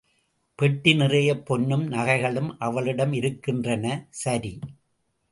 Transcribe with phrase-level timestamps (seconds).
[0.59, 4.07] பெட்டி நிறையப் பொன்னும், நகைகளும் அவளிடம் இருக்கின்றன.
[4.09, 4.59] சரி!